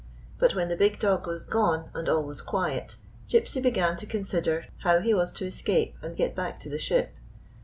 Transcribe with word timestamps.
But 0.39 0.55
when 0.55 0.67
the 0.69 0.75
big 0.75 0.97
dog 0.97 1.27
was 1.27 1.45
gone, 1.45 1.91
and 1.93 2.09
all 2.09 2.23
was 2.23 2.41
quiet, 2.41 2.95
Gypsy 3.29 3.61
began 3.61 3.97
to 3.97 4.07
con 4.07 4.23
sider 4.23 4.65
how 4.79 4.99
he 4.99 5.13
was 5.13 5.31
to 5.33 5.45
escape 5.45 5.93
and 6.01 6.17
get 6.17 6.35
back 6.35 6.59
to 6.61 6.69
the 6.71 6.79
ship. 6.79 7.13